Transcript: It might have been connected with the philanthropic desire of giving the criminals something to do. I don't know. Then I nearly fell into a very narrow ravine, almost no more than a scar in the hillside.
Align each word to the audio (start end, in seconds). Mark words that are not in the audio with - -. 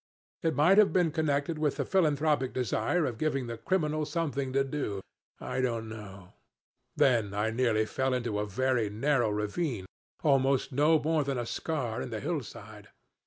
It 0.41 0.55
might 0.55 0.79
have 0.79 0.91
been 0.91 1.11
connected 1.11 1.59
with 1.59 1.75
the 1.75 1.85
philanthropic 1.85 2.53
desire 2.53 3.05
of 3.05 3.19
giving 3.19 3.45
the 3.45 3.59
criminals 3.59 4.11
something 4.11 4.51
to 4.53 4.63
do. 4.63 4.99
I 5.39 5.61
don't 5.61 5.87
know. 5.87 6.33
Then 6.95 7.35
I 7.35 7.51
nearly 7.51 7.85
fell 7.85 8.15
into 8.15 8.39
a 8.39 8.47
very 8.47 8.89
narrow 8.89 9.29
ravine, 9.29 9.85
almost 10.23 10.71
no 10.71 10.97
more 10.97 11.23
than 11.23 11.37
a 11.37 11.45
scar 11.45 12.01
in 12.01 12.09
the 12.09 12.19
hillside. 12.19 12.89